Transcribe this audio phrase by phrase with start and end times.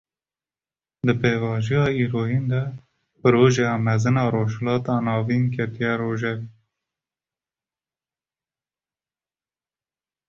[1.05, 2.61] Di pêvajoya îroyîn de,
[3.21, 6.45] Projeya Mezin a Rojhilata Navîn ketiye rojevê